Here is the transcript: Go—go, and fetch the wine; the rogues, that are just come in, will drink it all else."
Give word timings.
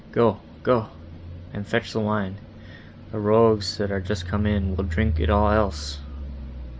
Go—go, 0.11 0.87
and 1.53 1.67
fetch 1.67 1.93
the 1.93 1.99
wine; 1.99 2.37
the 3.11 3.19
rogues, 3.19 3.77
that 3.77 3.91
are 3.91 4.01
just 4.01 4.27
come 4.27 4.47
in, 4.47 4.75
will 4.75 4.83
drink 4.85 5.19
it 5.19 5.29
all 5.29 5.51
else." 5.51 5.99